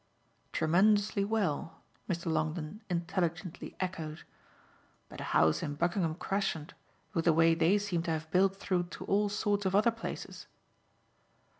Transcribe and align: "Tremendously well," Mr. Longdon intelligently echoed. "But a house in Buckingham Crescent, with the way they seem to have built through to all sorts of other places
"Tremendously 0.51 1.23
well," 1.23 1.81
Mr. 2.09 2.25
Longdon 2.25 2.81
intelligently 2.89 3.75
echoed. 3.79 4.23
"But 5.09 5.21
a 5.21 5.25
house 5.25 5.61
in 5.61 5.75
Buckingham 5.75 6.15
Crescent, 6.15 6.73
with 7.13 7.25
the 7.25 7.33
way 7.33 7.53
they 7.53 7.77
seem 7.77 8.01
to 8.09 8.11
have 8.11 8.31
built 8.31 8.55
through 8.55 8.85
to 8.97 9.05
all 9.05 9.29
sorts 9.29 9.67
of 9.67 9.75
other 9.75 9.91
places 9.91 10.47